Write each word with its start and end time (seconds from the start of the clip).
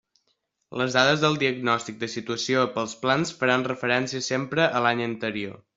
Les 0.81 0.95
dades 0.95 1.21
del 1.25 1.37
diagnòstic 1.43 2.01
de 2.05 2.09
situació 2.15 2.65
pels 2.79 2.99
plans 3.05 3.35
faran 3.43 3.69
referència 3.73 4.27
sempre 4.31 4.71
a 4.81 4.85
l'any 4.87 5.11
anterior. 5.13 5.61